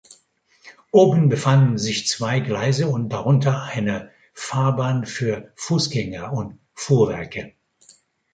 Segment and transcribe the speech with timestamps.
[0.89, 7.53] Oben befanden sich zwei Gleise und darunter eine Fahrbahn für Fussgänger und Fuhrwerke.